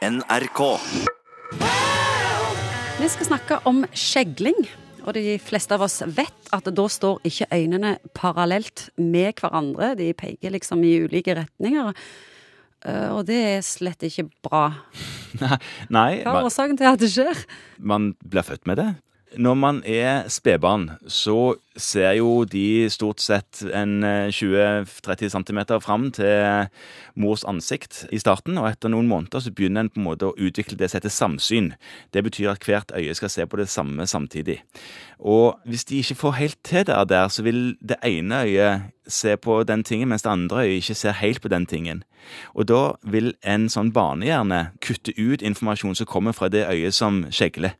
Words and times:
NRK. 0.00 0.60
Vi 3.00 3.08
skal 3.12 3.26
snakke 3.28 3.58
om 3.68 3.82
skjegling. 3.92 4.56
Og 5.00 5.14
de 5.16 5.38
fleste 5.40 5.72
av 5.76 5.84
oss 5.86 5.98
vet 6.12 6.50
at 6.52 6.66
da 6.76 6.84
står 6.92 7.22
ikke 7.28 7.48
øynene 7.56 7.94
parallelt 8.16 8.86
med 9.00 9.36
hverandre. 9.40 9.94
De 9.96 10.10
peker 10.16 10.52
liksom 10.56 10.82
i 10.84 10.94
ulike 11.06 11.34
retninger. 11.38 11.92
Eh, 12.84 13.08
Og 13.12 13.24
det 13.28 13.38
er 13.58 13.60
slett 13.64 14.04
ikke 14.08 14.26
bra. 14.44 14.66
Nei, 15.96 16.20
Hva 16.24 16.40
er 16.40 16.48
årsaken 16.48 16.76
til 16.80 16.88
at 16.90 17.00
det 17.00 17.12
skjer? 17.12 17.44
man 17.78 18.14
blir 18.24 18.44
født 18.44 18.66
med 18.68 18.76
det. 18.80 18.88
Når 19.38 19.54
man 19.54 19.76
er 19.86 20.24
spedbarn, 20.28 20.88
så 21.06 21.54
ser 21.78 22.16
jo 22.18 22.44
de 22.50 22.88
stort 22.90 23.20
sett 23.22 23.60
en 23.62 24.02
eh, 24.02 24.32
20-30 24.34 25.30
cm 25.30 25.60
fram 25.78 26.08
til 26.10 26.66
mors 27.14 27.44
ansikt 27.46 28.08
i 28.10 28.18
starten, 28.18 28.58
og 28.58 28.66
etter 28.72 28.90
noen 28.90 29.06
måneder 29.06 29.44
så 29.44 29.52
begynner 29.54 29.84
en 29.86 29.92
på 29.92 30.00
en 30.00 30.08
måte 30.08 30.26
å 30.26 30.34
utvikle 30.34 30.78
det 30.80 30.90
som 30.90 30.98
heter 30.98 31.14
samsyn. 31.14 31.68
Det 32.10 32.24
betyr 32.26 32.50
at 32.50 32.66
hvert 32.66 32.90
øye 32.96 33.14
skal 33.14 33.30
se 33.30 33.46
på 33.46 33.60
det 33.60 33.68
samme 33.70 34.06
samtidig. 34.10 34.58
Og 35.20 35.60
hvis 35.64 35.86
de 35.86 36.00
ikke 36.02 36.18
får 36.24 36.38
helt 36.40 36.58
til 36.66 36.86
det 36.88 36.98
der, 37.12 37.28
så 37.28 37.44
vil 37.46 37.76
det 37.78 38.00
ene 38.02 38.42
øyet 38.48 38.90
se 39.06 39.36
på 39.36 39.62
den 39.62 39.84
tingen, 39.84 40.08
mens 40.08 40.26
det 40.26 40.32
andre 40.32 40.64
øyet 40.64 40.82
ikke 40.82 40.94
ser 40.94 41.20
helt 41.22 41.42
på 41.42 41.52
den 41.52 41.66
tingen. 41.70 42.02
Og 42.54 42.66
da 42.66 42.82
vil 43.02 43.34
en 43.46 43.68
sånn 43.70 43.92
barnehjerne 43.94 44.72
kutte 44.82 45.14
ut 45.18 45.42
informasjon 45.42 45.94
som 45.94 46.10
kommer 46.10 46.34
fra 46.34 46.50
det 46.50 46.66
øyet 46.66 46.98
som 46.98 47.24
skjegler. 47.30 47.78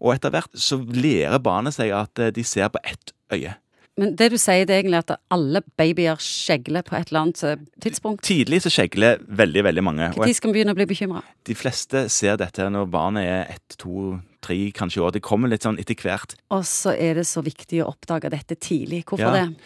Og 0.00 0.14
etter 0.14 0.34
hvert 0.34 0.52
så 0.58 0.80
lærer 0.80 1.38
barnet 1.42 1.76
seg 1.76 1.94
at 1.96 2.18
eh, 2.22 2.32
de 2.34 2.44
ser 2.46 2.68
på 2.74 2.82
ett 2.84 3.14
øye. 3.32 3.56
Men 3.96 4.12
det 4.12 4.26
du 4.28 4.36
sier, 4.36 4.66
det 4.68 4.74
er 4.74 4.82
egentlig 4.82 4.98
at 5.00 5.14
alle 5.32 5.62
babyer 5.80 6.18
skjegler 6.20 6.84
på 6.84 6.98
et 6.98 7.08
eller 7.08 7.22
annet 7.22 7.42
eh, 7.48 7.62
tidspunkt. 7.80 8.20
Tidlig 8.28 8.58
så 8.66 8.72
skjegler 8.74 9.22
veldig, 9.24 9.62
veldig 9.64 9.84
mange. 9.86 10.10
Når 10.12 10.34
skal 10.36 10.52
vi 10.52 10.58
begynne 10.58 10.74
å 10.76 10.78
bli 10.78 10.88
bekymra? 10.90 11.22
de 11.48 11.56
fleste 11.56 12.02
ser 12.12 12.36
dette 12.36 12.66
når 12.68 12.90
barnet 12.92 13.24
er 13.24 13.54
ett, 13.54 13.76
to, 13.80 14.18
tre, 14.44 14.58
kanskje 14.76 15.00
år. 15.00 15.14
Det 15.16 15.24
kommer 15.24 15.48
litt 15.48 15.64
sånn 15.64 15.80
etter 15.80 15.96
hvert. 15.96 16.36
Og 16.52 16.66
så 16.68 16.92
er 16.92 17.16
det 17.22 17.24
så 17.30 17.40
viktig 17.46 17.80
å 17.84 17.88
oppdage 17.94 18.28
dette 18.34 18.58
tidlig. 18.60 19.04
Hvorfor 19.08 19.32
Ja. 19.32 19.46
det? 19.46 19.62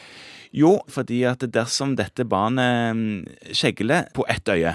Jo, 0.52 0.80
fordi 0.90 1.20
at 1.30 1.44
dersom 1.54 1.92
dette 1.98 2.24
barnet 2.26 2.96
mm, 2.96 3.52
skjegler 3.54 4.08
på 4.16 4.24
ett 4.30 4.48
øye, 4.50 4.72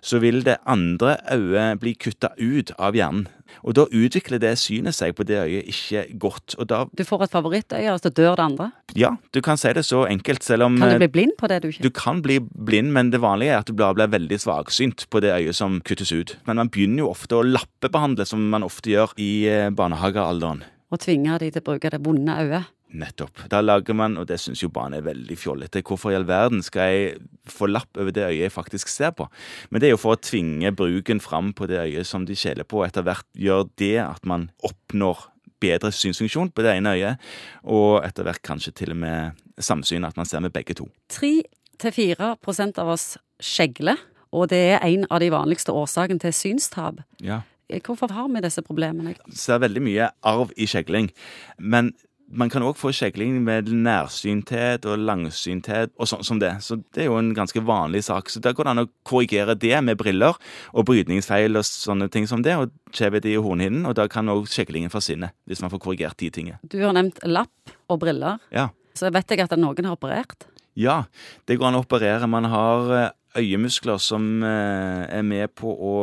så 0.00 0.20
vil 0.22 0.44
det 0.46 0.60
andre 0.62 1.16
øyet 1.34 1.80
bli 1.82 1.94
kutta 1.98 2.30
ut 2.38 2.70
av 2.78 2.94
hjernen. 2.94 3.26
Og 3.66 3.74
da 3.74 3.86
utvikler 3.90 4.38
det 4.38 4.52
synet 4.60 4.94
seg 4.94 5.16
på 5.16 5.24
det 5.26 5.40
øyet 5.40 5.70
ikke 5.72 6.02
godt. 6.20 6.54
Og 6.60 6.68
da, 6.70 6.84
Du 6.94 7.02
får 7.08 7.24
et 7.24 7.32
favorittøye, 7.34 7.88
og 7.90 7.98
så 8.04 8.12
dør 8.14 8.36
det 8.36 8.44
andre. 8.44 8.70
ja, 8.94 9.16
du 9.34 9.40
kan 9.42 9.58
si 9.58 9.72
det 9.74 9.84
så 9.88 10.04
enkelt, 10.06 10.44
selv 10.44 10.68
om 10.68 10.78
Kan 10.78 10.92
du 10.92 10.94
eh, 10.94 11.02
bli 11.02 11.10
blind 11.16 11.34
på 11.40 11.48
det 11.50 11.62
du 11.64 11.68
ikke 11.72 11.82
Du 11.82 11.90
kan 11.90 12.22
bli 12.22 12.38
blind, 12.38 12.92
men 12.92 13.10
det 13.10 13.20
vanlige 13.20 13.56
er 13.56 13.58
at 13.64 13.66
du 13.66 13.72
blir, 13.72 13.94
blir 13.96 14.06
veldig 14.14 14.38
svaksynt 14.38 15.08
på 15.10 15.20
det 15.24 15.32
øyet 15.34 15.56
som 15.56 15.80
kuttes 15.80 16.12
ut. 16.12 16.36
Men 16.46 16.56
man 16.62 16.70
begynner 16.70 17.02
jo 17.08 17.10
ofte 17.10 17.40
å 17.40 17.42
lappebehandle, 17.42 18.26
som 18.28 18.50
man 18.52 18.62
ofte 18.62 18.92
gjør 18.94 19.16
i 19.18 19.48
eh, 19.48 19.70
barnehagealderen. 19.74 20.62
Og 20.92 21.00
tvinger 21.00 21.40
de 21.42 21.50
til 21.50 21.60
å 21.64 21.66
bruke 21.72 21.90
det 21.90 22.04
vonde 22.04 22.32
øyet? 22.38 22.70
Nettopp. 22.88 23.42
Da 23.52 23.60
lager 23.60 23.96
man, 23.96 24.16
og 24.16 24.28
det 24.30 24.38
syns 24.40 24.62
jo 24.62 24.70
barn 24.72 24.94
er 24.96 25.04
veldig 25.04 25.36
fjollete, 25.36 25.82
hvorfor 25.84 26.12
i 26.12 26.16
all 26.16 26.24
verden 26.28 26.62
skal 26.64 26.88
jeg 26.88 27.18
få 27.52 27.68
lapp 27.68 27.98
over 28.00 28.14
det 28.14 28.24
øyet 28.24 28.46
jeg 28.46 28.54
faktisk 28.54 28.88
ser 28.88 29.12
på? 29.16 29.26
Men 29.68 29.82
det 29.82 29.90
er 29.90 29.92
jo 29.92 30.00
for 30.00 30.16
å 30.16 30.22
tvinge 30.22 30.72
bruken 30.76 31.20
fram 31.20 31.52
på 31.56 31.68
det 31.68 31.82
øyet 31.82 32.08
som 32.08 32.24
de 32.28 32.36
skjeler 32.38 32.64
på, 32.64 32.80
og 32.80 32.88
etter 32.88 33.04
hvert 33.04 33.28
gjør 33.36 33.68
det 33.80 33.98
at 34.06 34.24
man 34.28 34.48
oppnår 34.64 35.26
bedre 35.60 35.92
synsfunksjon 35.92 36.52
på 36.54 36.64
det 36.64 36.78
ene 36.78 36.94
øyet, 36.96 37.28
og 37.68 38.00
etter 38.06 38.24
hvert 38.24 38.44
kanskje 38.46 38.72
til 38.80 38.94
og 38.94 39.02
med 39.04 39.44
samsyn, 39.60 40.06
at 40.08 40.16
man 40.16 40.28
ser 40.28 40.40
med 40.44 40.54
begge 40.54 40.78
to. 40.78 40.88
3-4% 41.12 42.80
av 42.80 42.94
oss 42.94 43.10
skjegler, 43.42 44.00
og 44.32 44.48
det 44.52 44.64
er 44.78 44.82
en 44.86 45.06
av 45.10 45.20
de 45.20 45.30
vanligste 45.34 45.74
årsakene 45.76 46.22
til 46.22 46.34
synstap. 46.36 47.02
Ja. 47.20 47.42
Hvorfor 47.84 48.08
har 48.16 48.28
vi 48.32 48.40
disse 48.40 48.62
problemene? 48.64 49.14
ser 49.36 49.60
veldig 49.60 49.82
mye 49.84 50.10
arv 50.24 50.52
i 50.56 50.64
skjegling. 50.64 51.10
Men 51.58 51.92
man 52.28 52.50
kan 52.52 52.64
òg 52.66 52.76
få 52.76 52.90
skjegling 52.92 53.38
med 53.44 53.70
nærsynthet 53.72 54.84
og 54.88 55.00
langsynthet 55.00 55.94
og 55.96 56.10
sånn 56.10 56.24
som 56.26 56.40
det. 56.42 56.50
Så 56.64 56.78
det 56.94 57.04
er 57.04 57.08
jo 57.08 57.18
en 57.20 57.32
ganske 57.36 57.62
vanlig 57.64 58.04
sak. 58.08 58.28
Så 58.32 58.42
da 58.44 58.52
går 58.52 58.68
det 58.68 58.74
an 58.74 58.82
å 58.84 58.88
korrigere 59.08 59.56
det 59.58 59.76
med 59.84 59.98
briller 60.00 60.36
og 60.72 60.88
brytningsfeil 60.90 61.56
og 61.58 61.66
sånne 61.66 62.10
ting 62.12 62.28
som 62.30 62.44
det, 62.44 62.56
og 62.58 62.72
kjevhet 62.94 63.28
i 63.28 63.38
hornhinnen, 63.40 63.86
og 63.88 63.96
da 63.98 64.08
kan 64.12 64.28
òg 64.32 64.48
skjeglingen 64.50 64.92
forsvinne, 64.92 65.32
hvis 65.48 65.64
man 65.64 65.72
får 65.72 65.82
korrigert 65.84 66.20
de 66.20 66.30
tingene. 66.34 66.60
Du 66.62 66.80
har 66.84 66.94
nevnt 66.96 67.20
lapp 67.26 67.76
og 67.88 68.02
briller. 68.04 68.42
Ja. 68.54 68.68
Så 68.98 69.12
vet 69.14 69.30
jeg 69.30 69.44
at 69.44 69.56
noen 69.56 69.88
har 69.88 69.96
operert. 69.96 70.48
Ja, 70.78 71.04
det 71.48 71.58
går 71.58 71.70
an 71.70 71.78
å 71.80 71.84
operere. 71.84 72.28
Man 72.30 72.46
har 72.52 72.92
eh, 72.94 73.12
øyemuskler 73.40 73.98
som 74.02 74.42
eh, 74.46 75.06
er 75.10 75.24
med 75.26 75.54
på 75.58 75.72
å 75.72 75.94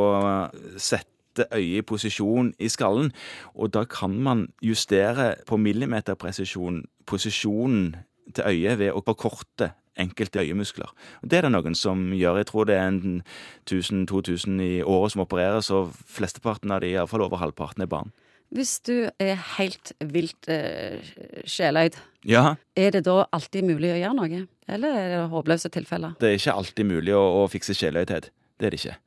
sette 0.81 1.14
øyet 1.51 1.81
i 1.81 1.81
posisjon 1.81 2.53
i 2.59 2.69
skallen, 2.71 3.11
og 3.55 3.73
da 3.73 3.83
kan 3.83 4.15
man 4.23 4.47
justere 4.63 5.35
på 5.47 5.57
millimeterpresisjon 5.57 6.83
posisjonen 7.05 7.95
til 8.33 8.43
øyet 8.47 8.79
ved 8.79 8.91
å 8.95 9.03
forkorte 9.05 9.71
enkelte 9.99 10.39
øyemuskler. 10.43 10.89
Og 11.23 11.29
Det 11.31 11.37
er 11.37 11.41
det 11.41 11.51
noen 11.51 11.75
som 11.75 12.11
gjør. 12.11 12.37
Jeg 12.37 12.45
tror 12.49 12.65
det 12.67 12.75
er 12.75 12.87
en 12.87 13.23
1000-2000 13.71 14.61
i 14.61 14.81
året 14.83 15.11
som 15.13 15.21
opereres, 15.23 15.69
og 15.71 15.93
flesteparten 16.07 16.71
av 16.71 16.81
de, 16.83 16.91
iallfall 16.95 17.21
over 17.21 17.37
halvparten, 17.37 17.81
er 17.85 17.87
barn. 17.91 18.11
Hvis 18.55 18.79
du 18.85 19.09
er 19.19 19.39
helt 19.57 19.93
vilt 19.99 20.47
eh, 20.51 20.99
sjeløyd, 21.49 21.95
Ja, 22.25 22.55
er 22.75 22.91
det 22.91 23.05
da 23.05 23.25
alltid 23.33 23.65
mulig 23.65 23.91
å 23.93 23.97
gjøre 23.97 24.15
noe? 24.17 24.43
Eller 24.67 24.97
er 24.97 25.09
det 25.13 25.29
håpløse 25.29 25.69
tilfeller? 25.69 26.15
det 26.19 26.29
er 26.29 26.37
ikke 26.39 26.53
alltid 26.53 26.85
mulig 26.85 27.13
å, 27.15 27.23
å 27.43 27.47
fikse 27.49 27.73
sjeløydhet. 27.73 28.31
Det 28.59 28.65
er 28.65 28.73
det 28.73 28.79
ikke. 28.79 28.97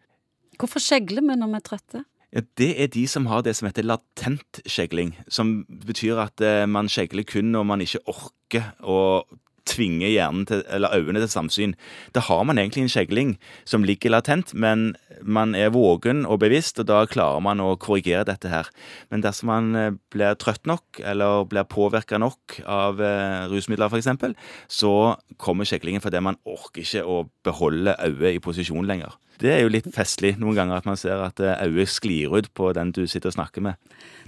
Hvorfor 0.59 0.83
skjegler 0.83 1.23
vi 1.23 1.37
når 1.39 1.53
vi 1.53 1.59
er 1.61 1.67
trøtte? 1.67 2.05
Ja, 2.35 2.41
Det 2.59 2.75
er 2.83 2.89
de 2.93 3.07
som 3.09 3.27
har 3.27 3.43
det 3.43 3.57
som 3.57 3.67
heter 3.67 3.87
latent 3.87 4.61
skjegling, 4.69 5.15
som 5.33 5.65
betyr 5.69 6.21
at 6.21 6.41
eh, 6.45 6.67
man 6.69 6.89
skjegler 6.89 7.25
kun 7.25 7.53
når 7.55 7.65
man 7.65 7.81
ikke 7.81 8.05
orker 8.05 8.75
å 8.85 9.25
tvinge 9.69 10.09
hjernen 10.09 10.47
til, 10.49 10.63
eller 10.73 10.95
øynene 10.97 11.23
til 11.23 11.31
samsyn. 11.33 11.75
Da 12.17 12.23
har 12.25 12.45
man 12.49 12.59
egentlig 12.61 12.87
en 12.87 12.93
skjegling 12.93 13.35
som 13.69 13.85
ligger 13.87 14.13
latent, 14.13 14.53
men 14.55 14.95
man 15.23 15.55
er 15.59 15.73
våken 15.75 16.25
og 16.29 16.41
bevisst, 16.45 16.81
og 16.81 16.89
da 16.89 17.03
klarer 17.09 17.43
man 17.45 17.63
å 17.65 17.75
korrigere 17.81 18.27
dette 18.29 18.51
her. 18.53 18.69
Men 19.13 19.25
dersom 19.25 19.53
man 19.53 19.71
eh, 19.77 19.95
blir 20.13 20.37
trøtt 20.41 20.69
nok, 20.69 21.01
eller 21.01 21.47
blir 21.49 21.69
påvirka 21.69 22.21
nok 22.21 22.61
av 22.65 23.01
eh, 23.01 23.47
rusmidler 23.53 23.89
f.eks., 23.89 24.37
så 24.69 24.93
kommer 25.41 25.69
skjeglingen 25.69 26.05
fordi 26.05 26.21
man 26.25 26.41
orker 26.49 26.85
ikke 26.85 27.07
å 27.09 27.23
beholde 27.47 27.97
øyet 28.05 28.37
i 28.37 28.45
posisjon 28.45 28.89
lenger. 28.89 29.17
Det 29.39 29.53
er 29.55 29.61
jo 29.63 29.69
litt 29.71 29.87
festlig 29.95 30.33
noen 30.41 30.57
ganger 30.59 30.81
at 30.81 30.87
man 30.89 30.97
ser 30.99 31.21
at 31.23 31.39
eh, 31.41 31.61
øyet 31.69 31.91
sklir 31.93 32.33
ut 32.35 32.49
på 32.59 32.73
den 32.75 32.91
du 32.97 33.05
sitter 33.07 33.31
og 33.31 33.37
snakker 33.37 33.63
med. 33.63 33.79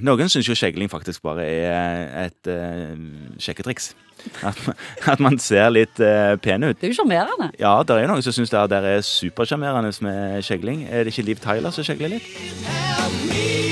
Noen 0.06 0.30
syns 0.30 0.46
jo 0.48 0.54
skjegling 0.56 0.90
faktisk 0.92 1.22
bare 1.26 1.44
er 1.44 2.04
et 2.26 2.50
uh, 2.50 2.94
sjekketriks. 3.42 3.90
At, 4.44 4.58
man- 4.66 4.76
at 5.14 5.20
man 5.24 5.38
ser 5.40 5.70
litt 5.72 5.98
uh, 6.04 6.36
pen 6.44 6.62
ut. 6.68 6.76
Det 6.78 6.90
er 6.90 6.92
jo 6.94 6.98
sjarmerende. 7.00 7.50
Ja, 7.60 7.74
det 7.82 7.96
er 7.96 8.04
jo 8.04 8.12
noen 8.12 8.22
som 8.26 8.36
syns 8.36 8.52
det 8.52 8.60
er- 8.60 8.70
det 8.74 8.80
er 8.98 9.06
supersjarmerende 9.06 9.90
med 10.06 10.44
skjegling. 10.46 10.86
Er 10.90 11.04
det 11.08 11.14
ikke 11.14 11.26
Liv 11.30 11.40
Tyler 11.42 11.72
som 11.74 11.86
skjegler 11.88 12.16
litt? 12.18 12.30
Help 12.68 13.18
me 13.32 13.69